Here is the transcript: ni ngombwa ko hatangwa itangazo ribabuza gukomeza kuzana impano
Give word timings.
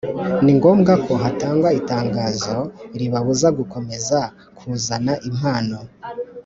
ni 0.43 0.51
ngombwa 0.57 0.93
ko 1.05 1.13
hatangwa 1.23 1.69
itangazo 1.79 2.57
ribabuza 2.99 3.47
gukomeza 3.57 4.19
kuzana 4.57 5.13
impano 5.29 5.77